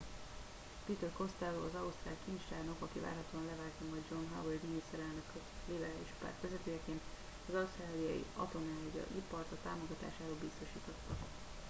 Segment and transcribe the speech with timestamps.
[0.85, 7.01] peter costello az ausztrál kincstárnok aki várhatóan leváltja majd john howard miniszterelnököta liberális párt vezetőjeként
[7.47, 11.13] az ausztráliai atomenergia ipart a támogatásáról biztosította